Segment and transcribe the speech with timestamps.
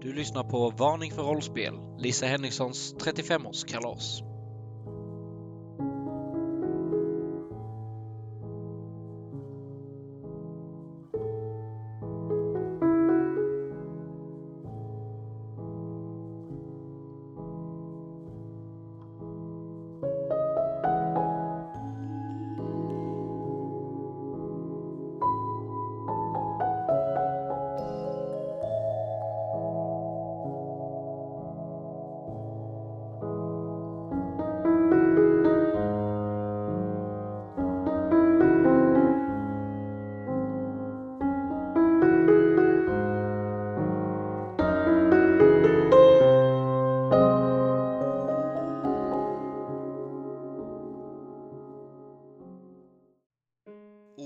[0.00, 4.31] Du lyssnar på Varning för rollspel, Lisa Henningssons 35-årskalas.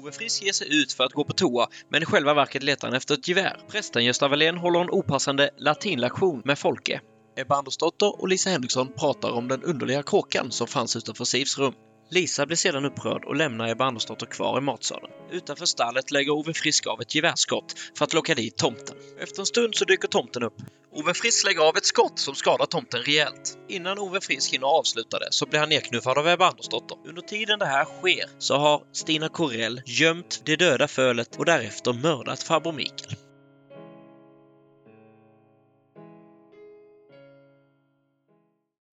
[0.06, 2.88] Ove Frisk ger sig ut för att gå på toa, men i själva verket letar
[2.88, 3.60] han efter ett gevär.
[3.69, 7.01] Prästen Gösta Wallén håller en opassande latinlektion med Folke.
[7.37, 11.75] Ebba Andersdotter och Lisa Henriksson pratar om den underliga kråkan som fanns utanför Sivs rum.
[12.11, 15.11] Lisa blir sedan upprörd och lämnar Ebba Andersdotter kvar i matsalen.
[15.30, 18.97] Utanför stallet lägger Ove Frisk av ett gevärsskott för att locka dit tomten.
[19.20, 20.56] Efter en stund så dyker tomten upp.
[20.98, 23.58] Ove Frisk lägger av ett skott som skadar tomten rejält.
[23.69, 26.98] Innan Ove Frisk hinner avsluta det så blir han nedknuffad av Ebba Andersdotter.
[27.05, 31.92] Under tiden det här sker så har Stina Corell gömt det döda fölet och därefter
[31.92, 33.12] mördat farbror Mikael.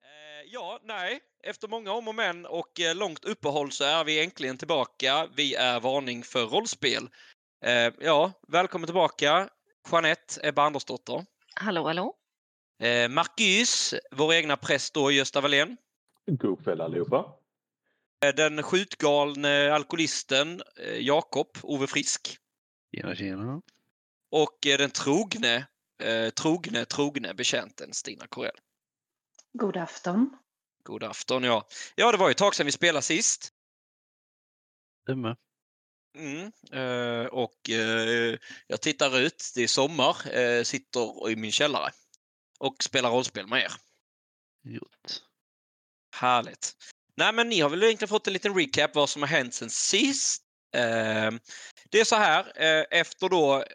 [0.04, 1.20] Eh, ja, nej.
[1.44, 5.28] Efter många om och men och eh, långt uppehåll så är vi äntligen tillbaka.
[5.36, 7.10] Vi är varning för rollspel.
[7.66, 9.50] Eh, ja, välkommen tillbaka.
[9.92, 11.26] Jeanette Ebba Andersdotter.
[11.56, 12.16] Hallå, hallå.
[12.80, 15.78] Eh, Marcus, vår egna präst då, Gösta Wallén.
[16.28, 17.36] God kväll allihopa.
[18.26, 22.38] Eh, Den skjutgalne alkoholisten eh, Jakob Ove Frisk.
[22.96, 23.62] Tjena, tjena.
[24.32, 25.68] Och den trogne,
[26.04, 28.58] eh, trogne, trogne betjänten Stina Corell.
[29.54, 30.38] God afton.
[30.84, 31.68] God afton, ja.
[31.96, 33.54] Ja, det var ju ett tag sedan vi spelade sist.
[35.04, 35.36] Stämmer.
[36.16, 38.38] Mm, eh, och eh,
[38.68, 41.92] jag tittar ut, det är sommar, eh, sitter i min källare
[42.60, 43.74] och spelar rollspel med er.
[44.64, 45.22] Gjort.
[46.16, 46.76] Härligt.
[47.16, 49.70] Nej, men ni har väl egentligen fått en liten recap vad som har hänt sen
[49.70, 50.44] sist.
[50.76, 51.32] Eh,
[51.90, 53.66] det är så här, eh, efter då eh,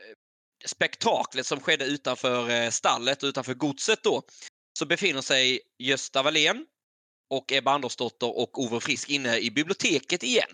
[0.65, 4.23] spektaklet som skedde utanför eh, stallet, utanför godset då,
[4.79, 6.67] så befinner sig Gösta Wallén
[7.31, 10.51] och Ebba Andersdotter och Ove Frisk inne i biblioteket igen.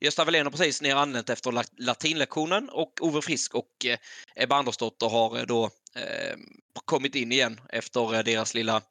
[0.00, 3.98] Gösta Wallén har precis ner anlänt efter la- latinlektionen och Ove Frisk och eh,
[4.36, 5.64] Ebba Andersdotter har eh, då
[5.96, 6.36] eh,
[6.84, 8.82] kommit in igen efter eh, deras lilla,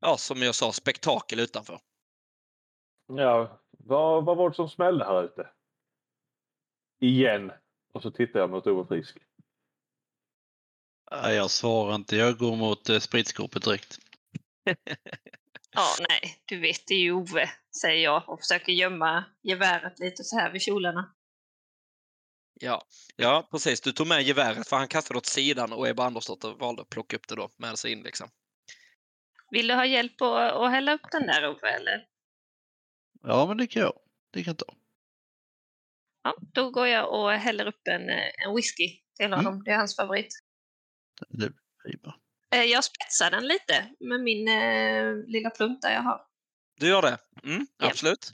[0.00, 1.80] ja som jag sa, spektakel utanför.
[3.06, 5.48] Ja, vad, vad var det som smällde här ute?
[7.00, 7.52] Igen.
[7.94, 9.18] Och så tittar jag mot Ove Frisk.
[11.10, 12.16] Nej, jag svarar inte.
[12.16, 13.98] Jag går mot eh, spritskåpet direkt.
[15.74, 17.50] Ja, nej, du vet det är ju Ove,
[17.80, 21.14] säger jag och försöker gömma geväret lite så här vid kjolarna.
[22.60, 23.80] Ja, ja, precis.
[23.80, 27.16] Du tog med geväret för han kastade åt sidan och Ebba Andersdotter valde att plocka
[27.16, 28.28] upp det då med sig in liksom.
[29.50, 32.06] Vill du ha hjälp att, att hälla upp den där Ove, eller?
[33.22, 33.92] Ja, men det kan jag.
[34.30, 34.74] Det kan jag ta.
[36.22, 39.62] Ja, då går jag och häller upp en, eh, en whisky till honom.
[39.64, 40.42] Det är hans favorit.
[41.28, 41.52] Det
[41.84, 42.18] blir bra.
[42.52, 46.26] Eh, Jag spetsar den lite med min eh, lilla plunta jag har.
[46.80, 47.18] Du gör det?
[47.44, 47.86] Mm, Ja.
[47.86, 48.32] absolut.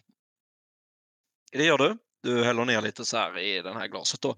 [1.53, 1.99] Det gör du.
[2.23, 4.37] Du häller ner lite så här i det här glaset då.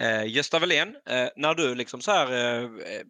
[0.00, 3.02] Eh, Gösta Wallén, eh, när du liksom så här eh, eh,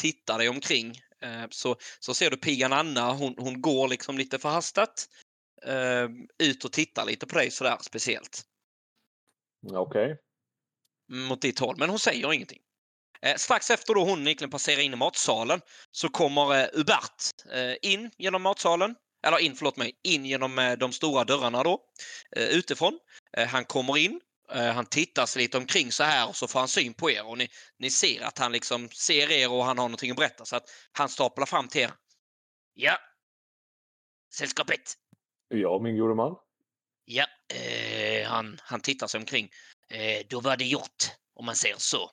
[0.00, 4.38] tittar dig omkring eh, så, så ser du pigan Anna, hon, hon går liksom lite
[4.38, 5.08] förhastat
[5.64, 6.08] eh,
[6.48, 8.42] ut och tittar lite på dig sådär speciellt.
[9.72, 10.18] Okej.
[11.12, 12.62] mot ditt håll, men hon säger ingenting.
[13.22, 15.60] Eh, strax efter då hon egentligen passerar in i matsalen
[15.90, 18.94] så kommer eh, Hubert eh, in genom matsalen.
[19.26, 21.80] Eller in, förlåt mig, in genom de stora dörrarna då,
[22.36, 22.98] utifrån.
[23.48, 26.94] Han kommer in, han tittar sig lite omkring så här och så får han syn
[26.94, 30.10] på er och ni, ni ser att han liksom ser er och han har någonting
[30.10, 31.90] att berätta så att han staplar fram till er.
[32.74, 32.98] Ja.
[34.34, 34.94] Sällskapet.
[35.48, 36.36] Ja, min gode man.
[37.04, 39.50] Ja, eh, han, han tittar sig omkring.
[39.90, 42.10] Eh, då var det gjort, om man säger så.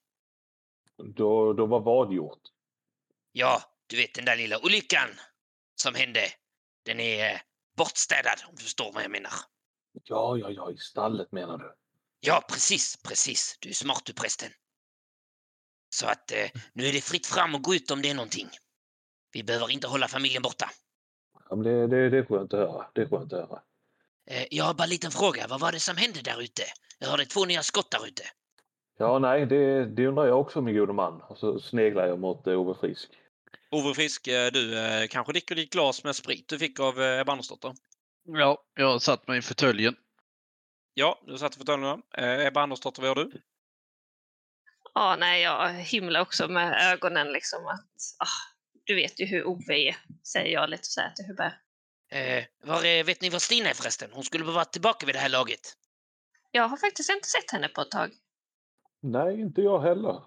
[1.06, 2.42] Då, då var vad gjort?
[3.32, 5.10] Ja, du vet den där lilla olyckan
[5.76, 6.22] som hände.
[6.86, 7.40] Den är eh,
[7.78, 9.32] bortstädad om du förstår vad jag menar.
[10.04, 11.76] Ja, ja, ja, i stallet menar du?
[12.20, 13.58] Ja, precis, precis.
[13.60, 14.52] Du är smart du prästen.
[15.90, 18.50] Så att eh, nu är det fritt fram och gå ut om det är någonting.
[19.32, 20.70] Vi behöver inte hålla familjen borta.
[21.50, 22.90] Ja, men det, det, det är skönt att höra.
[22.94, 23.62] Det är skönt att höra.
[24.28, 25.48] Eh, jag har bara en liten fråga.
[25.48, 26.64] Vad var det som hände där ute?
[27.00, 28.24] Jag hörde två nya skott där ute.
[29.04, 31.22] Ja, nej, det, det undrar jag också min gode man.
[31.22, 33.10] Och så sneglar jag mot eh, Ove Frisk.
[33.72, 37.20] Ove Frisk, eh, du eh, kanske dricker ditt glas med sprit du fick av eh,
[37.20, 37.74] Ebba Andersdotter?
[38.26, 39.96] Ja, jag har satt mig i fåtöljen.
[40.94, 42.02] Ja, du satt i fåtöljerna.
[42.18, 43.42] Eh, Ebba Andersdotter, vad gör du?
[44.94, 47.88] Ja, nej, jag himlar också med ögonen liksom att
[48.20, 48.54] ah,
[48.86, 49.96] du vet ju hur Ove är,
[50.28, 51.54] säger jag lite så här till Hubert.
[52.12, 54.10] Eh, var, är- vet ni var Stina är förresten?
[54.14, 55.60] Hon skulle vara tillbaka vid det här laget.
[56.52, 58.12] Jag har faktiskt inte sett henne på ett tag.
[59.04, 60.24] Nej, inte jag heller.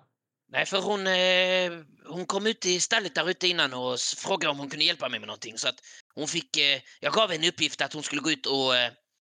[0.48, 1.84] Nej, för hon, eh,
[2.14, 5.20] hon kom ut i stallet där ute innan och frågade om hon kunde hjälpa mig
[5.20, 5.58] med någonting.
[5.58, 5.80] Så att
[6.14, 8.86] hon fick, eh, jag gav henne uppgift att hon skulle gå ut och, eh,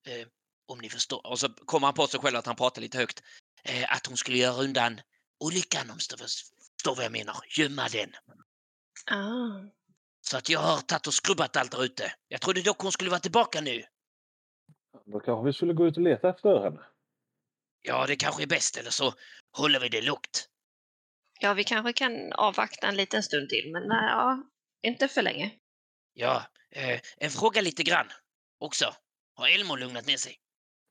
[0.08, 0.28] eh,
[0.68, 3.24] om ni förstår, och så kom han på sig själv att han pratade lite högt,
[3.64, 5.02] eh, att hon skulle göra undan
[5.40, 8.12] olyckan om du förstår vad jag menar, gömma den.
[9.12, 9.70] Ah.
[10.22, 12.14] Så att jag har tagit och skrubbat allt där ute.
[12.28, 13.84] Jag trodde dock hon skulle vara tillbaka nu.
[15.06, 16.82] Då kanske vi skulle gå ut och leta efter henne.
[17.82, 19.14] Ja, det kanske är bäst, eller så
[19.58, 20.50] håller vi det lugnt.
[21.40, 24.44] Ja, vi kanske kan avvakta en liten stund till, men nej, ja,
[24.82, 25.52] inte för länge.
[26.14, 28.08] Ja, eh, en fråga lite grann
[28.60, 28.86] också.
[29.36, 30.36] Har Elmo lugnat ner sig?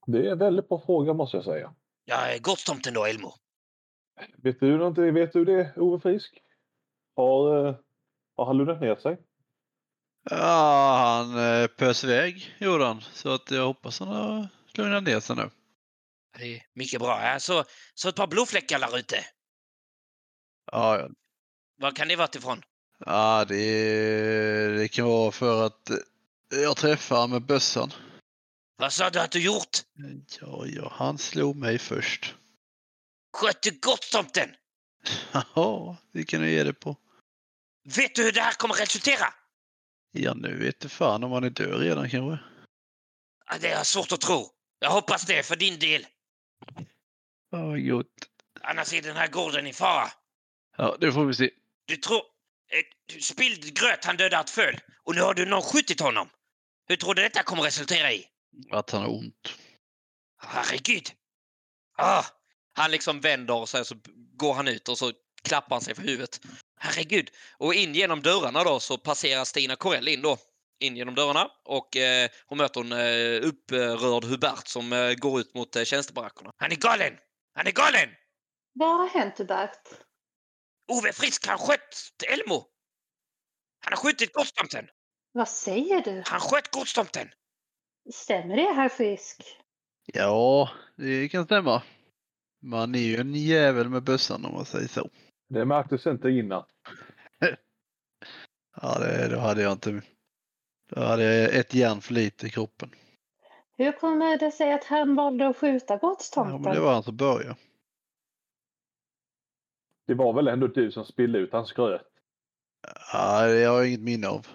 [0.07, 1.75] Det är en väldigt bra fråga måste jag säga.
[2.05, 3.33] Ja, eh, gårdstomten då, Elmo.
[4.43, 6.43] Vet du, någonting, vet du det, Ove Frisk?
[7.17, 7.77] Har, eh,
[8.37, 9.19] har han lugnat ner sig?
[10.31, 13.01] Ja, han eh, pös iväg gjorde han.
[13.01, 15.51] Så att jag hoppas han har lugnat ner sig nu.
[16.39, 17.27] Det är mycket bra.
[17.27, 17.65] Ja, så,
[17.95, 19.25] så ett par blodfläckar där ute.
[20.73, 21.09] Ja, ja.
[21.81, 22.63] Var kan det vara ifrån?
[23.07, 25.97] ja det, det kan vara för att eh,
[26.51, 27.93] jag träffade med bössan.
[28.77, 29.79] Vad sa du att du gjort?
[30.41, 32.35] Ja, ja, han slog mig först.
[33.37, 34.49] Sköt du gårdstomten?
[35.55, 36.97] Ja, det kan du ge det på.
[37.97, 39.27] Vet du hur det här kommer resultera?
[40.13, 42.45] Ja, nu vet du fan om han är död redan kanske.
[43.47, 44.51] Ja, det jag svårt att tro.
[44.79, 46.07] Jag hoppas det för din del.
[47.51, 48.07] Ja, gott.
[48.61, 50.09] Annars är den här gården i fara.
[50.77, 51.51] Ja, det får vi se.
[51.87, 52.23] Du tror...
[52.71, 56.29] Eh, spilld gröt han dödat ett föl och nu har du någon skjutit honom.
[56.89, 58.27] Hur tror du detta kommer resultera i?
[58.71, 59.55] Att han har ont.
[60.39, 61.11] Herregud!
[61.97, 62.25] Ah,
[62.73, 63.95] han liksom vänder och så, så
[64.37, 65.13] går han ut och så
[65.43, 66.41] klappar han sig för huvudet.
[66.81, 67.31] Herregud!
[67.57, 70.39] Och in genom dörrarna då så passerar Stina Corell in då.
[70.81, 75.55] In genom dörrarna och eh, hon möter en eh, upprörd Hubert som eh, går ut
[75.55, 76.53] mot eh, tjänstebarackerna.
[76.57, 77.13] Han är galen!
[77.55, 78.09] Han är galen!
[78.73, 79.89] Vad har hänt Hubert?
[80.93, 81.81] Ove Frisk han sköt
[82.33, 82.65] Elmo!
[83.85, 84.89] Han har skjutit gårdstomten!
[85.33, 86.23] Vad säger du?
[86.27, 87.29] Han sköt gårdstomten!
[88.15, 89.43] Stämmer det herr Frisk?
[90.13, 91.83] Ja, det kan stämma.
[92.63, 95.11] Man är ju en jävel med bössan om man säger så.
[95.49, 96.65] Det märktes inte innan.
[98.83, 100.03] Ja, det, då hade jag inte...
[100.89, 102.91] Då hade jag ett järn för lite i kroppen.
[103.77, 106.63] Hur kommer det sig att han valde att skjuta Ja, gårdstomten?
[106.63, 107.57] men det var han som började.
[110.07, 112.03] Det var väl ändå du som spillde ut hans gröt?
[113.13, 114.47] Ja, det har jag inget minne av.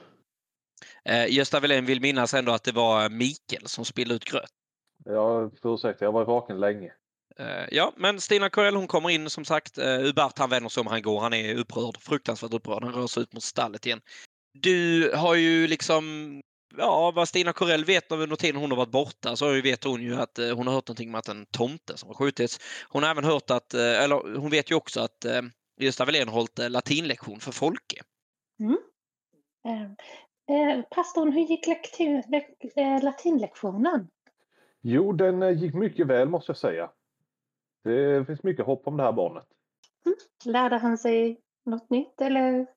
[1.06, 4.52] Eh, Gösta Welén vill minnas ändå att det var Mikael som spillde ut gröt.
[5.62, 6.94] Får ursäkta, jag var vaken länge.
[7.40, 9.78] Eh, ja, men Stina Corell hon kommer in som sagt.
[9.78, 11.98] Uh, Hubert han vänder sig om, han går, han är upprörd.
[11.98, 12.84] Fruktansvärt upprörd.
[12.84, 14.02] Han rör sig ut mot stallet igen.
[14.54, 16.04] Du har ju liksom,
[16.78, 20.16] ja vad Stina Corell vet under tiden hon har varit borta så vet hon ju
[20.16, 22.60] att eh, hon har hört någonting om att en tomte som har skjutits.
[22.90, 25.42] Hon har även hört att, eh, eller hon vet ju också att uh,
[25.78, 28.02] Gösta Welén hållit eh, latinlektion för Folke.
[29.66, 29.82] Eh,
[30.56, 32.24] eh, pastorn, hur gick latin,
[32.76, 34.08] eh, latinlektionen?
[34.82, 36.92] Jo, den eh, gick mycket väl måste jag säga.
[37.84, 39.48] Det finns mycket hopp om det här barnet.
[40.46, 42.68] Lärde han sig något nytt eller?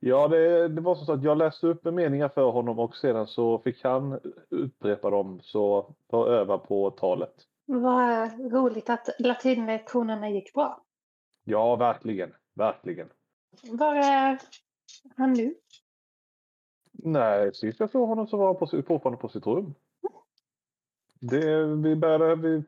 [0.00, 3.58] Ja, det, det var så att jag läste upp meningar för honom och sedan så
[3.58, 7.34] fick han upprepa dem så för att öva på talet.
[7.64, 10.82] Vad roligt att latinlektionerna gick bra.
[11.44, 12.34] Ja, verkligen.
[12.54, 13.08] Verkligen.
[13.70, 14.38] Var är
[15.16, 15.54] han nu?
[16.92, 19.74] Nej, sist jag såg honom så var han på, fortfarande på sitt rum.
[21.20, 22.62] Det, vi, började, vi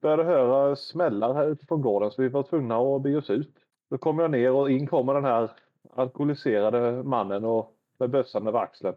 [0.00, 3.54] började höra smällar här ute på gården så vi var tvungna att bege oss ut.
[3.90, 5.50] Då kom jag ner och in kommer den här
[5.96, 8.94] alkoholiserade mannen och med bössan över axeln.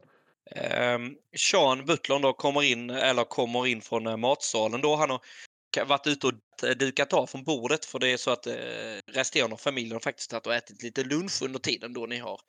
[0.95, 4.95] Um, Sean Butlon då kommer in, eller kommer in från eh, matsalen då.
[4.95, 5.19] Han har
[5.85, 6.33] varit ute och
[6.77, 8.53] dukat av från bordet för det är så att eh,
[9.07, 12.41] resterande av familjen har faktiskt tagit och ätit lite lunch under tiden då ni har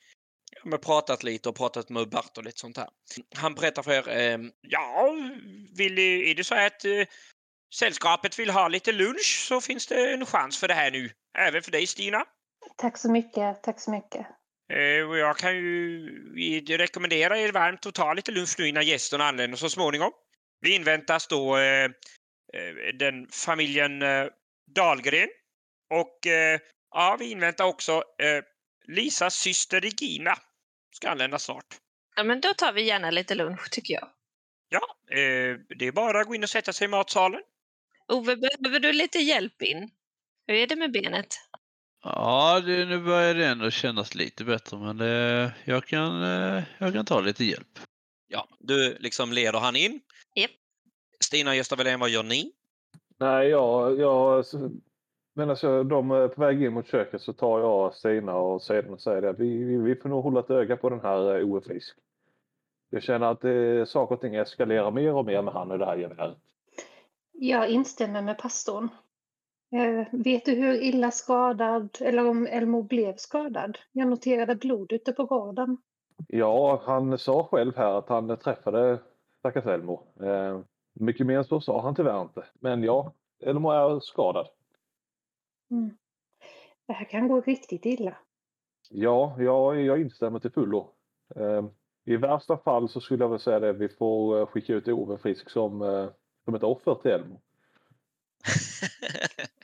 [0.64, 2.88] men pratat lite och pratat med Bert och lite sånt här.
[3.34, 5.14] Han berättar för er, Eh, ja,
[5.76, 7.06] vill, är det så att eh,
[7.74, 11.10] sällskapet vill ha lite lunch så finns det en chans för det här nu.
[11.38, 12.24] Även för dig Stina.
[12.76, 14.26] Tack så mycket, tack så mycket.
[14.72, 19.24] Eh, och jag kan ju rekommendera er varmt att ta lite lunch nu innan gästerna
[19.24, 20.12] anländer så småningom.
[20.60, 24.26] Vi inväntas då eh, eh, den familjen eh,
[24.74, 25.28] Dahlgren.
[25.90, 26.60] Och eh,
[26.90, 28.44] ja, vi inväntar också eh,
[28.88, 30.38] Lisas syster Regina.
[30.94, 31.66] Ska anlända snart.
[32.16, 34.08] Ja, men då tar vi gärna lite lunch tycker jag.
[34.68, 37.40] Ja, eh, det är bara att gå in och sätta sig i matsalen.
[38.08, 39.90] Ove, behöver du lite hjälp in?
[40.46, 41.34] Hur är det med benet?
[42.02, 46.92] Ja, det, nu börjar det ändå kännas lite bättre men det, jag, kan, eh, jag
[46.92, 47.78] kan ta lite hjälp.
[48.28, 50.00] Ja, du liksom leder han in.
[50.34, 50.50] Japp.
[51.24, 52.52] Stina och Gösta vad gör ni?
[53.20, 54.44] Nej, jag, jag,
[55.34, 58.92] medan jag, de är på väg in mot köket så tar jag Stina och sedan
[58.92, 61.46] och säger att vi, vi, vi får nog hålla ett öga på den här eh,
[61.46, 61.96] OF-fisk.
[62.90, 65.86] Jag känner att det, saker och ting eskalerar mer och mer med han och det
[65.86, 66.36] här geväret.
[67.32, 68.88] Jag instämmer med pastorn.
[69.72, 73.78] Eh, vet du hur illa skadad, eller om Elmo blev skadad?
[73.92, 75.76] Jag noterade blod ute på gården.
[76.28, 78.98] Ja, han sa själv här att han träffade
[79.38, 80.02] stackars Elmo.
[80.22, 80.60] Eh,
[80.92, 82.44] mycket mer än så sa han tyvärr inte.
[82.54, 84.48] Men ja, Elmo är skadad.
[85.70, 85.96] Mm.
[86.86, 88.16] Det här kan gå riktigt illa.
[88.90, 90.90] Ja, jag, jag instämmer till fullo.
[91.36, 91.64] Eh,
[92.04, 95.18] I värsta fall så skulle jag väl säga det, vi får eh, skicka ut Ove
[95.18, 96.08] Frisk som, eh,
[96.44, 97.40] som ett offer till Elmo.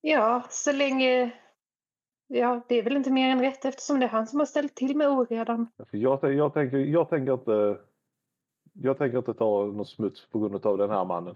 [0.00, 1.30] Ja, så länge...
[2.30, 4.74] Ja, det är väl inte mer än rätt eftersom det är han som har ställt
[4.74, 5.68] till med oredan.
[5.90, 7.78] Jag, jag, tänker, jag, tänker inte,
[8.72, 11.34] jag tänker inte ta något smuts på grund av den här mannen.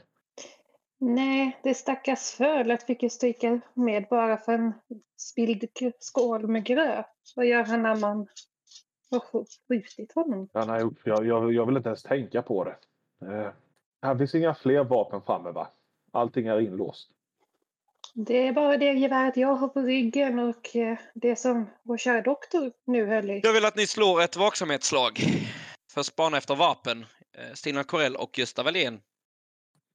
[0.99, 4.73] Nej, det stackars fölet fick ju stryka med bara för en
[5.17, 5.65] spilld
[5.99, 7.07] skål med gröt.
[7.37, 8.27] Vad gör han när man
[9.11, 10.49] har sk- skjutit honom?
[10.53, 12.77] Har gjort, jag, jag, jag vill inte ens tänka på det.
[13.27, 13.53] Eh,
[14.03, 15.69] här finns inga fler vapen framme va?
[16.13, 17.11] Allting är inlåst.
[18.15, 22.21] Det är bara det geväret jag har på ryggen och eh, det som vår kära
[22.21, 23.41] doktor nu höll i.
[23.43, 25.21] Jag vill att ni slår ett vaksamhetsslag
[25.93, 27.07] för att spana efter vapen.
[27.33, 29.01] Eh, Stina Corell och Gösta Welén.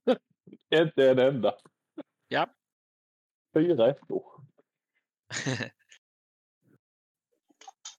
[0.75, 1.55] Inte en enda.
[2.27, 2.47] Ja.
[3.53, 4.23] Fyra ettor.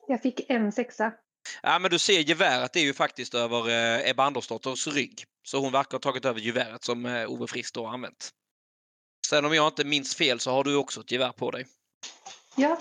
[0.08, 1.12] Jag fick en sexa.
[1.62, 5.24] Ja, men du ser geväret är ju faktiskt över eh, Ebba Andersdotters rygg.
[5.42, 8.30] Så hon verkar ha tagit över geväret som eh, Ove Frisk då har använt.
[9.28, 11.66] Sen om jag inte minns fel så har du också ett gevär på dig.
[12.56, 12.78] Ja,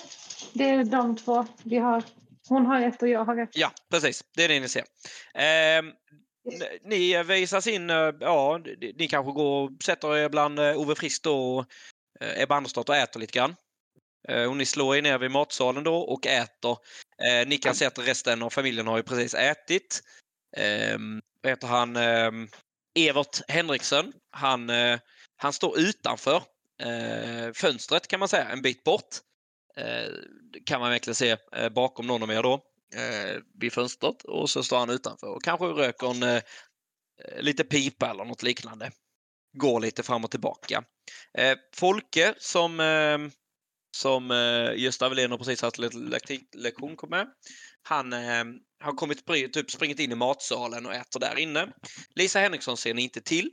[0.53, 2.03] det är de två vi har.
[2.49, 3.49] Hon har ett och jag har ett.
[3.53, 4.23] Ja, precis.
[4.35, 4.83] Det är det ni ser.
[5.33, 5.93] N-
[6.83, 8.59] ni visas in, eh, ja,
[8.95, 11.65] ni kanske går och sätter er bland eh, Ove Frisk då och
[12.21, 13.55] eh, Ebba Andersdotter och äter lite grann.
[14.29, 16.77] Eh, Och ni slår er ner vid matsalen då och äter.
[17.23, 20.01] Eh, Ni kan se att resten av familjen har ju precis ätit.
[20.57, 21.95] Ehm, Vad heter han?
[21.95, 22.47] Ehm,
[22.99, 24.13] Evert Henriksen.
[24.31, 24.99] Han, eh,
[25.37, 26.43] han står utanför
[26.81, 29.17] eh, fönstret kan man säga, en bit bort.
[29.77, 30.11] Eh,
[30.53, 32.53] det kan man verkligen se eh, bakom någon av er då
[32.95, 36.41] eh, vid fönstret och så står han utanför och kanske röker en eh,
[37.39, 38.91] lite pipa eller något liknande.
[39.53, 40.83] Går lite fram och tillbaka.
[41.37, 43.17] Eh, Folke som, eh,
[43.97, 45.77] som eh, Gösta Welén har precis haft
[46.55, 47.27] lektion kom med.
[47.81, 48.43] Han eh,
[48.79, 51.73] har kommit typ springit in i matsalen och äter där inne.
[52.15, 53.51] Lisa Henriksson ser ni inte till.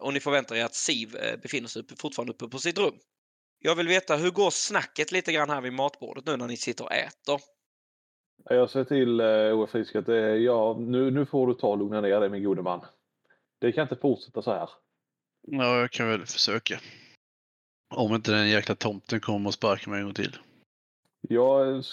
[0.00, 2.94] Och ni förväntar er att Siv eh, befinner sig uppe, fortfarande uppe på sitt rum.
[3.58, 6.84] Jag vill veta hur går snacket lite grann här vid matbordet nu när ni sitter
[6.84, 7.40] och äter?
[8.44, 11.78] Jag säger till eh, Ove Frisk att eh, ja, nu, nu får du ta och
[11.78, 12.80] lugna ner dig min gode man.
[13.58, 14.70] Det kan inte fortsätta så här.
[15.46, 16.80] Ja, jag kan väl försöka.
[17.94, 20.36] Om inte den jäkla tomten kommer och sparkar mig en gång till.
[21.20, 21.84] Jag,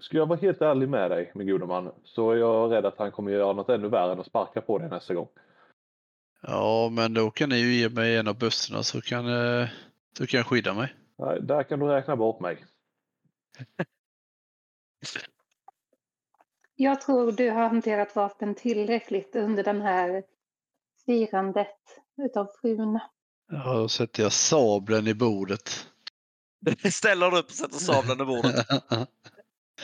[0.00, 2.98] ska jag vara helt ärlig med dig min gode man så är jag rädd att
[2.98, 5.28] han kommer göra något ännu värre än att sparka på dig nästa gång.
[6.46, 9.68] Ja, men då kan ni ju ge mig en av bössorna så kan, eh,
[10.18, 10.94] så kan jag skydda mig.
[11.18, 12.64] Nej, där kan du räkna bort mig.
[16.76, 20.22] Jag tror du har hanterat vapen tillräckligt under den här
[21.06, 21.76] firandet
[22.16, 22.98] utav frun.
[23.52, 25.86] Ja, då sätter jag sabeln i bordet.
[26.92, 28.66] Ställer du upp och sätter sabeln i bordet.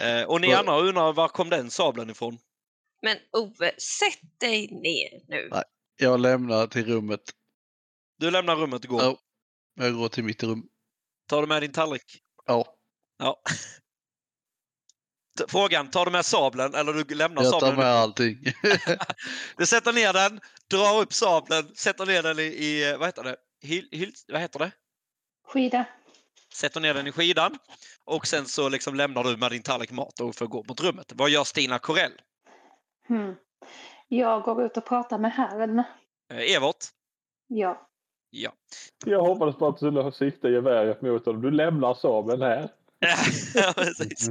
[0.01, 2.39] Eh, och ni andra undrar var kom den sabeln ifrån?
[3.03, 5.49] Men Ove, sätt dig ner nu.
[5.51, 5.63] Nej.
[6.01, 7.21] Jag lämnar till rummet.
[8.19, 9.03] Du lämnar rummet och går.
[9.03, 9.19] Ja.
[9.75, 10.69] Jag går till mitt rum.
[11.29, 12.23] Tar du med din tallrik?
[12.47, 12.77] Ja,
[13.19, 13.43] Ja.
[15.49, 17.79] Frågan, tar du med sabeln eller du lämnar jag tar sabeln?
[17.79, 18.45] med allting.
[19.57, 20.41] Du sätter ner den,
[20.71, 23.37] drar upp sabeln, sätter ner den i, i vad heter det?
[23.63, 24.73] Hyl, hyl, vad heter det?
[25.47, 25.85] Skida.
[26.55, 27.59] Sätter ner den i skidan
[28.05, 31.13] och sen så liksom lämnar du med din tallrik mat och får gå mot rummet.
[31.15, 32.13] Vad gör Stina Corell?
[33.09, 33.35] Hmm.
[34.13, 35.79] Jag går ut och pratar med herren.
[36.33, 36.77] Eh, Evert?
[37.47, 37.89] Ja.
[38.31, 38.53] Ja.
[39.07, 41.43] Jag hoppades på att du skulle sikta geväret mot honom.
[41.43, 42.71] Du lämnar sabeln här.
[43.55, 44.31] ja, precis.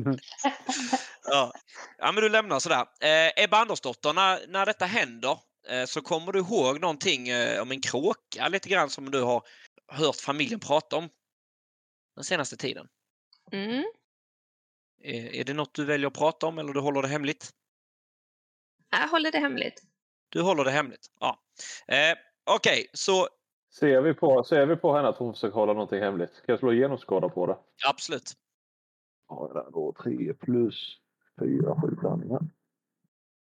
[1.25, 1.53] Ja.
[1.97, 2.85] ja, men du lämnar sådär.
[3.01, 7.71] Eh, Ebba Andersdotter, när, när detta händer eh, så kommer du ihåg någonting eh, om
[7.71, 9.43] en kråka lite grann som du har
[9.87, 11.09] hört familjen prata om
[12.15, 12.87] den senaste tiden.
[13.51, 13.83] Mm.
[15.03, 17.53] Är, är det något du väljer att prata om eller du håller det hemligt?
[18.89, 19.83] Jag håller det hemligt.
[20.29, 21.07] Du håller det hemligt?
[21.19, 21.39] Ja.
[21.87, 22.17] Eh,
[22.55, 23.27] Okej, så
[23.71, 26.33] Ser vi, på, ser vi på henne att hon försöker hålla någonting hemligt?
[26.33, 27.57] Ska jag slå genomskåda på det?
[27.87, 28.33] absolut.
[29.29, 30.97] Ja, det är då 3 plus
[31.39, 32.39] 4, 7 tärningar.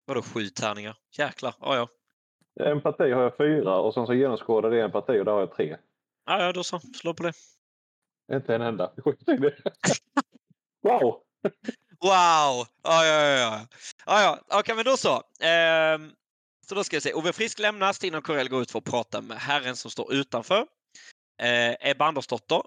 [0.05, 0.97] Vadå sju tärningar?
[1.19, 1.55] Jäklar.
[1.61, 1.89] Ja, ja.
[2.71, 5.77] Empati har jag 4 och sen så genomskådar det empati och där har jag 3.
[6.27, 6.79] Ja, ja, då så.
[6.79, 7.33] Slå på det.
[8.37, 8.93] Inte en enda.
[9.05, 9.57] Skit i det.
[10.83, 11.23] Wow!
[12.03, 12.67] Wow!
[12.83, 13.39] Ja, ja, ja.
[13.39, 13.67] ja.
[14.07, 14.59] ja, ja.
[14.59, 15.23] Okej, men då så.
[15.41, 16.13] Ehm,
[16.69, 17.15] så då ska jag se.
[17.15, 17.93] Ove Frisk lämnar.
[17.93, 20.67] Stina och Corell går ut för att prata med herren som står utanför.
[21.43, 22.63] Eh, Ebba Andersdotter,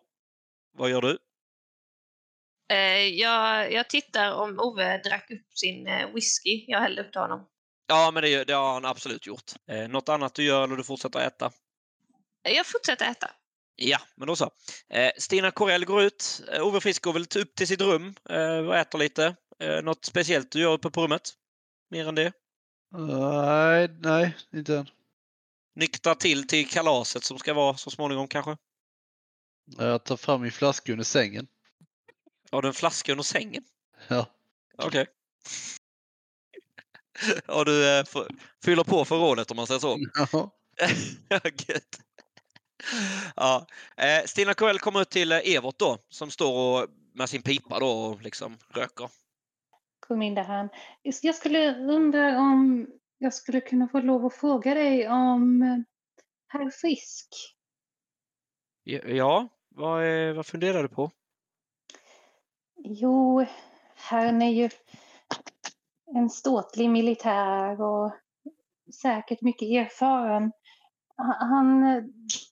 [0.77, 1.17] vad gör du?
[2.71, 7.21] Eh, jag, jag tittar om Ove drack upp sin eh, whisky jag hällde upp till
[7.21, 7.47] honom.
[7.87, 9.51] Ja, men det, det har han absolut gjort.
[9.67, 11.51] Eh, något annat du gör eller du fortsätter äta?
[12.41, 13.31] Jag fortsätter äta.
[13.75, 14.51] Ja, men då så.
[14.89, 16.41] Eh, Stina Corell går ut.
[16.53, 19.35] Eh, Ove Frisk går väl upp till sitt rum eh, och äter lite.
[19.83, 21.33] Något speciellt du gör uppe på rummet?
[21.89, 22.31] Mer än det?
[22.91, 24.89] Nej, nej, inte än.
[25.75, 28.57] Nyktra till till kalaset som ska vara så småningom kanske?
[29.77, 31.47] Jag tar fram min flaska under sängen.
[32.51, 33.63] Har du en flaska under sängen?
[34.07, 34.25] Ja.
[34.77, 35.07] Okej.
[37.47, 38.03] Och du
[38.63, 39.99] fyller på förrådet om man säger så?
[40.13, 40.51] Ja.
[41.29, 41.99] Ja, Gött.
[43.35, 43.65] Ja.
[43.97, 47.79] Eh, Stina Corell kommer ut till eh, Evert då, som står och, med sin pipa
[47.79, 49.09] då och liksom röker.
[49.99, 50.69] Kom in där han.
[51.01, 52.87] Jag skulle undra om
[53.17, 55.77] jag skulle kunna få lov att fråga dig om eh,
[56.47, 57.27] herr Frisk.
[58.83, 61.11] Ja, Ja, vad, eh, vad funderar du på?
[62.75, 63.45] Jo,
[63.95, 64.69] herrn är ju
[66.15, 68.11] en ståtlig militär och
[69.01, 70.51] säkert mycket erfaren.
[71.17, 72.03] Han- eh,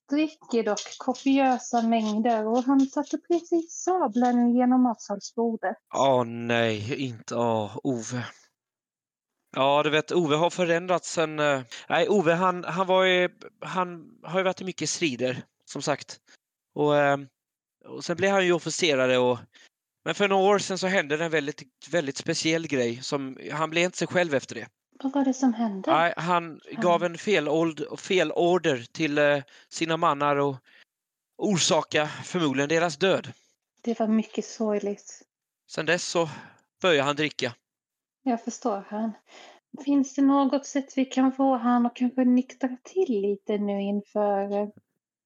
[0.10, 5.78] dricker dock kopiösa mängder och han satte precis sabeln genom matsalsbordet.
[5.96, 8.26] Åh nej, inte åh, Ove.
[9.56, 11.40] Ja, du vet, Ove har förändrats sen...
[11.40, 13.30] Eh, nej, Ove han, han var ju,
[13.62, 16.20] han har ju varit i mycket strider, som sagt.
[16.76, 17.18] Och, eh,
[17.86, 19.40] och sen blev han ju officerare och...
[20.06, 23.38] Men för några år sedan så hände det en väldigt, väldigt speciell grej som...
[23.52, 24.68] Han blev inte sig själv efter det.
[25.04, 25.92] Vad var det som hände?
[25.92, 30.56] Nej, han gav en fel, old, fel order till eh, sina mannar och
[31.38, 33.34] orsaka förmodligen deras död.
[33.82, 35.22] Det var mycket sorgligt.
[35.72, 36.30] Sen dess så
[36.82, 37.56] började han dricka.
[38.24, 39.12] Jag förstår han.
[39.86, 44.62] Finns det något sätt vi kan få han att kanske nyktra till lite nu inför
[44.62, 44.68] eh,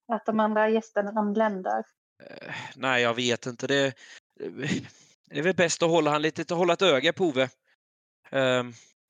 [0.07, 1.83] att de andra gästerna anländer?
[2.23, 3.67] Eh, Nej, jag vet inte.
[3.67, 3.93] Det,
[5.29, 7.49] det är väl bäst att hålla han lite, hålla ett öga på Ove.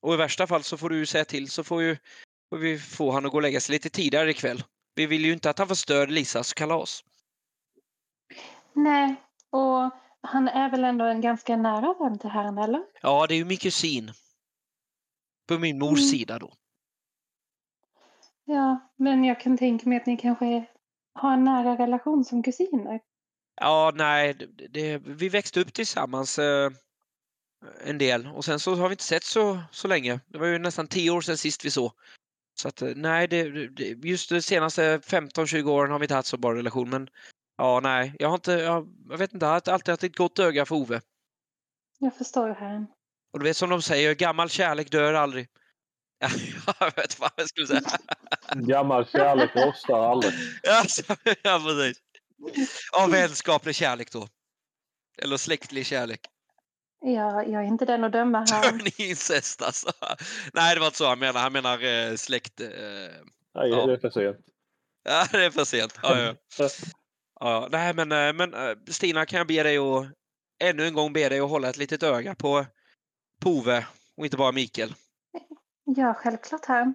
[0.05, 1.97] Och i värsta fall så får du säga till så får, ju,
[2.49, 4.63] får vi få han att gå och lägga sig lite tidigare ikväll.
[4.95, 7.03] Vi vill ju inte att han förstör Lisas kalas.
[8.73, 9.15] Nej,
[9.49, 9.91] och
[10.21, 12.83] han är väl ändå en ganska nära vän till herrn, eller?
[13.01, 14.11] Ja, det är ju min kusin.
[15.47, 16.09] På min mors Mm.
[16.09, 16.53] sida då.
[18.45, 20.65] Ja, men jag kan tänka mig att ni kanske
[21.13, 22.99] har en nära relation som kusiner.
[23.61, 26.71] Ja, nej, det, det, vi växte upp tillsammans eh,
[27.83, 30.19] en del och sen så har vi inte sett så, så länge.
[30.27, 31.91] Det var ju nästan tio år sedan sist vi såg.
[32.59, 36.27] Så att eh, nej, det, det, just de senaste 15-20 åren har vi inte haft
[36.27, 36.89] så bra relation.
[36.89, 37.09] Men
[37.57, 40.39] ja, nej, jag har inte, jag, jag vet inte, jag har alltid haft ett gott
[40.39, 41.01] öga för Ove.
[41.99, 42.87] Jag förstår herrn.
[43.33, 45.47] Och du vet som de säger, gammal kärlek dör aldrig.
[46.79, 47.81] jag vet vad jag skulle säga.
[48.53, 50.33] Gammal kärlek rostar aldrig.
[51.43, 52.01] Ja, precis.
[52.91, 54.27] Ja, vänskaplig kärlek då.
[55.17, 56.21] Eller släktlig kärlek.
[56.99, 58.77] Ja, jag är inte den att döma herrn.
[58.97, 59.89] Ni incest alltså.
[60.53, 61.39] Nej, det var inte så han menar.
[61.39, 62.61] Han menar eh, släkt...
[62.61, 62.67] Eh,
[63.55, 63.85] Nej, Ja.
[63.85, 64.37] det är för sent.
[65.03, 65.99] ja, det är för sent.
[66.03, 66.67] Ja, ja.
[67.39, 70.05] Ja, nej, men, eh, men eh, Stina, kan jag be dig att
[70.63, 72.65] ännu en gång be dig att hålla ett litet öga på,
[73.41, 73.85] på Ove
[74.17, 74.93] och inte bara Mikael.
[75.85, 76.93] Ja, självklart herrn.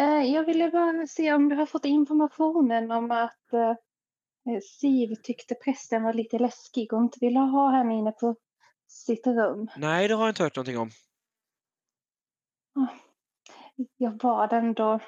[0.00, 3.34] Eh, jag ville bara se om du har fått informationen om att
[4.80, 8.36] Siv tyckte prästen var lite läskig och inte ville ha henne inne på
[8.98, 9.68] sitt rum.
[9.76, 10.90] Nej, det har jag inte hört någonting om.
[13.96, 15.00] Jag bad ändå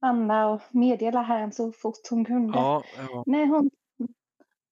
[0.00, 2.58] Anna att meddela herrn så fort hon kunde.
[2.58, 3.24] Ja, ja.
[3.26, 3.70] Nej, hon...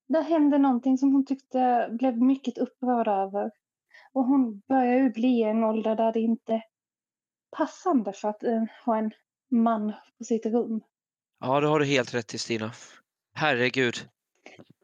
[0.08, 3.50] Det hände någonting som hon tyckte blev mycket upprörd över.
[4.12, 6.62] Och hon börjar ju bli i en ålder där det inte är
[7.56, 9.10] passande för att eh, ha en
[9.50, 10.80] man på sitt rum.
[11.40, 12.72] ja, det har du helt rätt i Stina.
[13.34, 13.94] Herregud.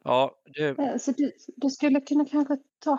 [0.05, 2.99] Ja, det, Eh, Så du, du skulle kunna kanske ta,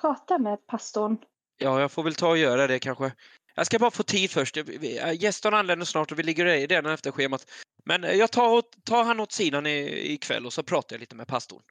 [0.00, 1.18] prata med pastorn.
[1.58, 3.12] ja, jag får väl ta och göra det kanske.
[3.54, 4.56] Jag ska bara få tid först.
[4.56, 7.46] Vi- Gästerna anländer snart och vi ligger i redan efter schemat.
[7.84, 11.16] Men eh, jag tar, tar han åt sidan i- ikväll och så pratar jag lite
[11.16, 11.62] med pastorn.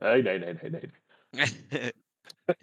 [0.00, 0.90] Nej, nej, nej, nej,
[1.32, 1.92] nej.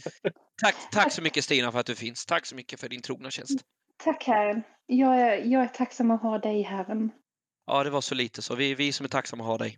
[0.62, 2.26] tack, tack så mycket Stina för att du finns.
[2.26, 3.60] Tack så mycket för din trogna tjänst.
[4.04, 4.64] Tack Herren.
[4.86, 7.12] Jag är, jag är tacksam att ha dig Herren.
[7.66, 8.56] Ja, det var så lite så.
[8.56, 9.78] Vi, vi som är tacksamma att ha dig.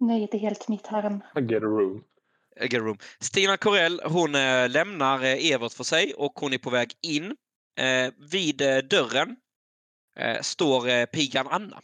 [0.00, 1.22] Nöjet är helt mitt Herren.
[1.34, 2.04] Get a room.
[2.56, 2.98] Eh, get room.
[3.20, 7.36] Stina Corell, hon eh, lämnar eh, Evert för sig och hon är på väg in.
[8.30, 8.56] Vid
[8.90, 9.36] dörren
[10.40, 11.80] står pigan Anna.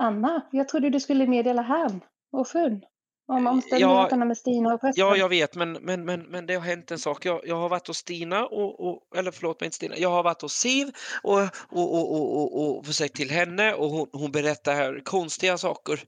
[0.00, 2.00] Anna, jag trodde du skulle meddela Herren
[2.32, 2.82] och frun
[3.28, 5.06] om omständigheterna med Stina och prästen.
[5.06, 7.26] Ja, jag vet, men, men, men, men det har hänt en sak.
[7.26, 10.22] Jag, jag har varit hos Stina, och, och, eller förlåt mig inte Stina, jag har
[10.22, 10.90] varit hos Siv
[11.22, 15.58] och, och, och, och, och, och försökt till henne och hon, hon berättar här konstiga
[15.58, 16.00] saker.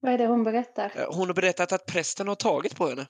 [0.00, 0.92] Vad är det hon berättar?
[0.96, 3.06] Eh, Hon har berättat att prästen har tagit på henne.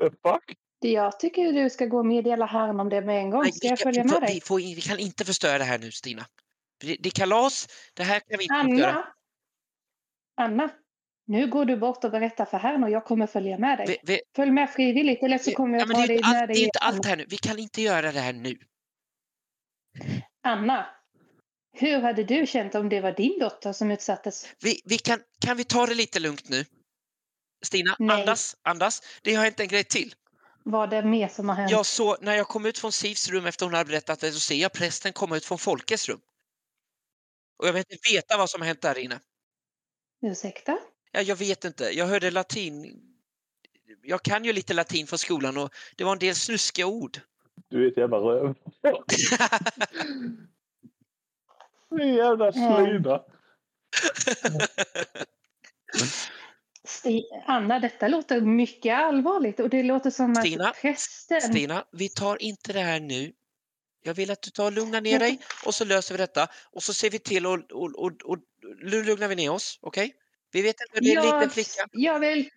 [0.00, 0.56] Fuck?
[0.80, 3.42] Jag tycker du ska gå och meddela Herren om det med en gång.
[3.42, 4.34] Nej, Ska jag vi, följa med dig?
[4.34, 6.26] vi, får, vi kan inte förstöra det här nu, Stina.
[6.80, 8.90] Det, det är kalas, det här kan vi inte förstöra.
[8.92, 9.06] Anna!
[10.36, 10.70] Anna!
[11.26, 13.86] Nu går du bort och berättar för Herren och jag kommer följa med dig.
[13.88, 16.28] Vi, vi, Följ med frivilligt eller så kommer ja, jag ta det är dig inte
[16.30, 16.64] med allt, det är dig.
[16.64, 17.26] inte allt här nu.
[17.28, 18.58] Vi kan inte göra det här nu.
[20.42, 20.86] Anna!
[21.72, 24.46] Hur hade du känt om det var din dotter som utsattes?
[24.62, 26.64] Vi, vi kan, kan vi ta det lite lugnt nu?
[27.62, 28.20] Stina, Nej.
[28.20, 29.02] andas, andas.
[29.22, 30.14] Det har hänt en grej till.
[30.64, 31.70] Vad det mer som har hänt?
[31.70, 34.40] Jag såg, när jag kom ut från Sivs rum efter hon hade berättat det, så
[34.40, 36.20] ser jag prästen komma ut från Folkets rum.
[37.58, 39.20] Och jag vill inte veta vad som har hänt där inne.
[40.22, 40.78] Ursäkta?
[41.12, 41.84] Ja, jag vet inte.
[41.84, 43.00] Jag hörde latin.
[44.02, 47.20] Jag kan ju lite latin från skolan och det var en del snuskiga ord.
[47.68, 48.54] Du är ett jävla röv.
[51.98, 53.24] Din jävla slida.
[56.84, 61.40] Sti- Anna, detta låter mycket allvarligt och det låter som Stina, att prästen...
[61.40, 63.32] Stina, vi tar inte det här nu.
[64.04, 66.48] Jag vill att du tar och lugnar ner dig och så löser vi detta.
[66.72, 68.38] Och så ser vi till och, och, och, och
[68.82, 70.14] nu lugnar vi ner oss, okej?
[70.52, 71.88] Vi vet inte, det är en liten jag, flicka.
[71.92, 72.50] jag vill...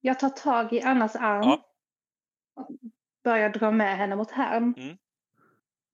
[0.00, 1.42] Jag tar tag i Annas arm.
[1.42, 1.64] Ja.
[3.24, 4.74] Börjar dra med henne mot Herrn.
[4.76, 4.96] Mm.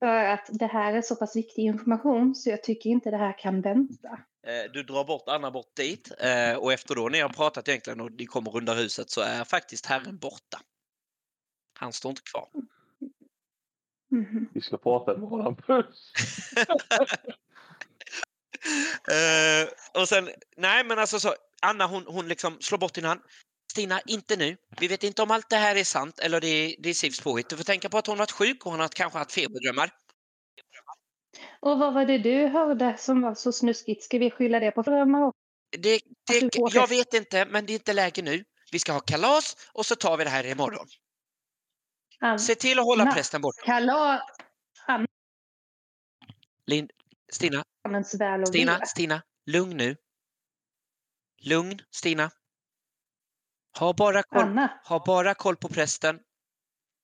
[0.05, 3.39] För att det här är så pass viktig information så jag tycker inte det här
[3.39, 4.09] kan vänta.
[4.47, 7.69] Eh, Du drar bort Anna bort dit eh, och efter då när jag har pratat
[7.69, 10.61] egentligen och de kommer runda huset så är faktiskt herren borta.
[11.79, 12.49] Han står inte kvar.
[14.11, 14.49] Mhm.
[14.55, 16.13] Vi ska prata med våran puss.
[19.95, 23.21] Och sen, nej men alltså så, Anna hon, hon liksom slår bort din hand.
[23.75, 24.57] Stina, inte nu.
[24.81, 27.21] Vi vet inte om allt det här är sant eller det är, det är Sivs
[27.21, 27.49] påhitt.
[27.49, 29.91] Du får tänka på att hon har varit sjuk och hon har kanske haft feberdrömmar.
[31.61, 34.03] Och vad var det du hörde som var så snuskigt?
[34.03, 35.39] Ska vi skylla det på drömmar också?
[35.79, 38.45] Det, det, jag vet inte, men det är inte läge nu.
[38.73, 40.87] Vi ska ha kalas och så tar vi det här imorgon.
[42.21, 43.13] Ann, Se till att hålla Anna.
[43.13, 43.63] prästen borta.
[43.65, 44.21] Kalas
[46.67, 46.91] Lind,
[47.33, 47.65] Stina,
[48.47, 48.87] Stina.
[48.87, 49.97] Stina, lugn nu.
[51.43, 52.31] Lugn, Stina.
[53.79, 56.19] Ha bara koll, Anna, ha bara koll på prästen.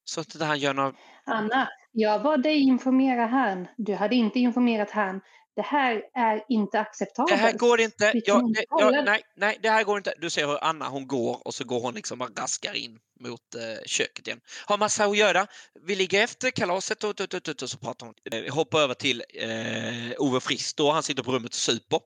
[0.04, 0.92] Så att inte han gör några...
[1.24, 3.68] Anna, jag bad dig informera Herrn.
[3.76, 5.20] Du hade inte informerat Herrn.
[5.56, 7.40] Det här är inte Det acceptabelt.
[7.40, 8.10] här går inte.
[8.14, 10.14] Vi Jag, det, jag, nej, nej, det här går inte.
[10.20, 13.54] Du ser hur Anna hon går och så går hon liksom bara raskar in mot
[13.54, 14.40] eh, köket igen.
[14.66, 15.46] Har massa att göra.
[15.86, 18.14] Vi ligger efter kalaset och, och, och, och, och så pratar hon.
[18.32, 20.90] Eh, hoppar över till eh, Ove Frisk då.
[20.90, 22.00] Han sitter på rummet och super.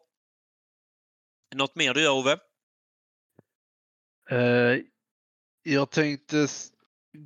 [1.55, 2.39] Något mer du gör Ove?
[4.31, 4.79] Eh,
[5.63, 6.49] jag tänkte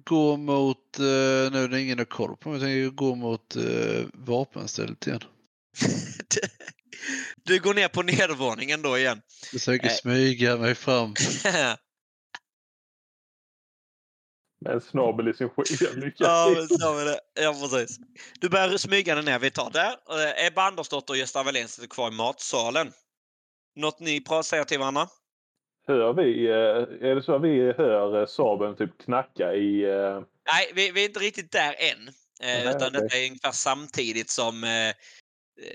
[0.04, 1.04] gå mot, eh,
[1.52, 5.20] nu är det ingen har koll på mig, jag tänkte gå mot eh, vapenstället igen.
[7.42, 9.22] du går ner på nedervåningen då igen.
[9.50, 9.94] Försöker Eh.
[9.94, 11.14] smyga mig fram.
[14.60, 15.66] Med en snabel i sin sked.
[15.98, 17.20] Lycka ja, men så det.
[17.34, 17.98] Ja, precis.
[18.40, 19.38] Du börjar smyga dig ner.
[19.38, 19.90] Vi tar där.
[19.90, 22.92] Eh, Ebba Andersdotter och Gösta Wallén sitter kvar i matsalen.
[23.76, 25.08] Något ni säger till varandra?
[25.88, 29.84] Hör vi, eh, är det så att vi hör eh, Saben typ knacka i...
[29.84, 30.22] eh,
[30.52, 32.10] Nej, vi, vi är inte riktigt där än.
[32.40, 32.90] Nej, utan okej.
[32.90, 34.54] detta är ungefär samtidigt som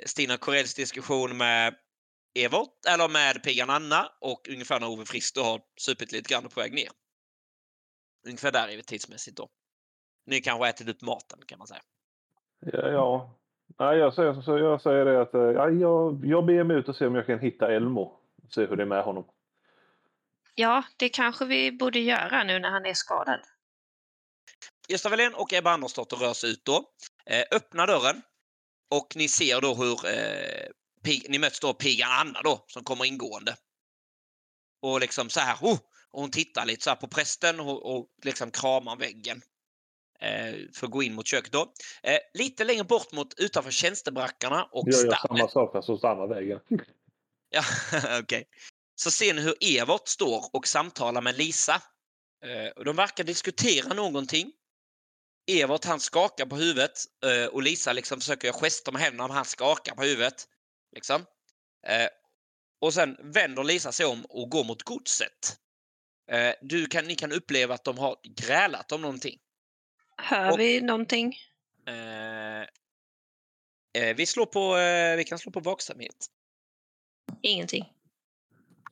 [0.05, 1.75] Stina Corells diskussion med
[2.39, 6.59] Evert, eller med pigan Anna och ungefär när Ove Frisk har supit lite grann på
[6.59, 6.89] väg ner.
[8.27, 9.49] Ungefär där är vi tidsmässigt då.
[10.25, 11.81] Ni kanske har ätit upp maten kan man säga.
[12.59, 13.39] Ja, ja.
[13.79, 17.07] Nej, jag säger, jag säger det att ja, jag, jag ber mig ut och ser
[17.07, 18.19] om jag kan hitta Elmo.
[18.49, 19.25] Se hur det är med honom.
[20.55, 23.39] Ja, det kanske vi borde göra nu när han är skadad.
[24.87, 26.89] Gösta Wallén och Ebba Andersdotter rör sig ut då.
[27.25, 28.21] Eh, öppnar dörren
[28.91, 30.67] och ni ser då hur eh,
[31.03, 33.55] pig, ni möts då pigan Anna då som kommer ingående.
[34.81, 35.77] Och liksom så här, oh!
[36.11, 39.41] och hon tittar lite så här på prästen och, och liksom kramar väggen.
[40.19, 41.73] eh, för att gå in mot köket då.
[42.03, 46.27] Eh, lite längre bort mot utanför tjänstebrackarna och Jag gör samma sak fast hos andra
[46.27, 46.59] vägen.
[47.49, 47.63] Ja,
[48.21, 48.47] okej.
[48.95, 51.81] Så ser ni hur Evert står och samtalar med Lisa.
[52.45, 54.51] Eh, och de verkar diskutera någonting.
[55.51, 59.35] Evert han skakar på huvudet eh, och Lisa liksom försöker göra gester med händerna men
[59.35, 60.47] han skakar på huvudet.
[60.95, 61.25] Liksom.
[61.87, 62.07] Eh,
[62.81, 65.59] och sen vänder Lisa sig om och går mot godset.
[66.61, 69.39] Du kan, ni kan uppleva att de har grälat om någonting.
[70.17, 71.35] Hör Och- vi någonting?
[73.93, 74.75] Eh, vi, slår på,
[75.17, 76.27] vi kan slå på vaksamhet.
[77.41, 77.93] Ingenting.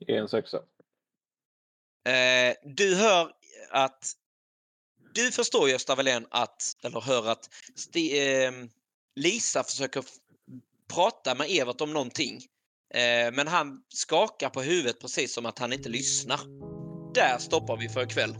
[0.08, 0.56] En sexa.
[2.06, 3.32] Eh, du hör
[3.70, 4.12] att...
[5.14, 8.52] Du förstår Gösta Wallén att, eller hör att Sti, eh,
[9.16, 10.04] Lisa försöker
[10.94, 12.36] prata med Evert om någonting.
[12.94, 16.40] Eh, men han skakar på huvudet precis som att han inte lyssnar.
[17.14, 18.34] Där stoppar vi för ikväll.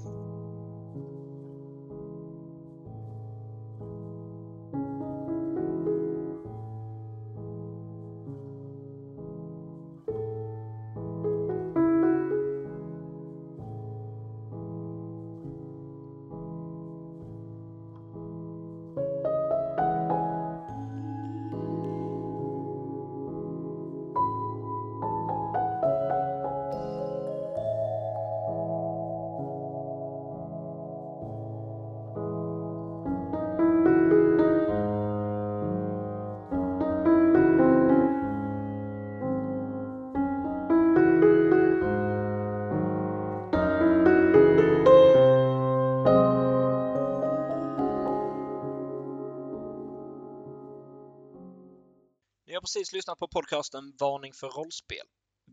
[52.73, 55.07] Precis lyssnat på podcasten Varning för rollspel.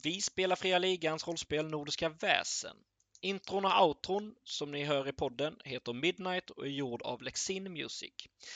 [0.03, 2.77] Vi spelar Fria Ligans rollspel Nordiska väsen.
[3.21, 7.73] Intron och outron som ni hör i podden heter Midnight och är gjord av Lexin
[7.73, 8.13] Music.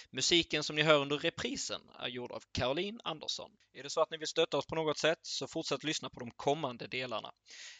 [0.09, 3.51] Musiken som ni hör under reprisen är gjord av Caroline Andersson.
[3.73, 6.19] Är det så att ni vill stötta oss på något sätt så fortsätt lyssna på
[6.19, 7.31] de kommande delarna.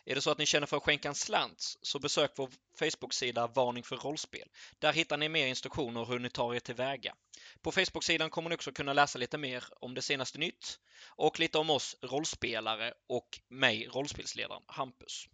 [0.06, 3.48] Är det så att ni känner för att skänka en slant så besök vår Facebook-sida
[3.48, 4.50] Varning för rollspel.
[4.80, 7.16] Där hittar ni mer instruktioner hur ni tar er tillväga.
[7.62, 10.80] På Facebook-sidan kommer ni också kunna läsa lite mer om det senaste nytt
[11.16, 15.28] och lite om oss rollspelare och mig, rollspelsledaren Hampus.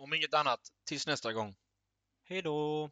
[0.00, 1.54] Om inget annat, tills nästa gång.
[2.24, 2.90] Hej då!